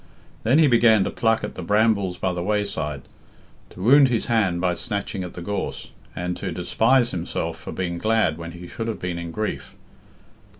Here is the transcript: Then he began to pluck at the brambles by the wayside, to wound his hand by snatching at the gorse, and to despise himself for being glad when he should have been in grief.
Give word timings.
Then 0.41 0.57
he 0.57 0.65
began 0.65 1.03
to 1.03 1.11
pluck 1.11 1.43
at 1.43 1.53
the 1.53 1.61
brambles 1.61 2.17
by 2.17 2.33
the 2.33 2.41
wayside, 2.41 3.03
to 3.69 3.83
wound 3.83 4.07
his 4.07 4.25
hand 4.25 4.59
by 4.59 4.73
snatching 4.73 5.23
at 5.23 5.35
the 5.35 5.43
gorse, 5.43 5.91
and 6.15 6.35
to 6.37 6.51
despise 6.51 7.11
himself 7.11 7.55
for 7.59 7.71
being 7.71 7.99
glad 7.99 8.35
when 8.39 8.53
he 8.53 8.65
should 8.65 8.87
have 8.87 8.99
been 8.99 9.19
in 9.19 9.29
grief. 9.29 9.75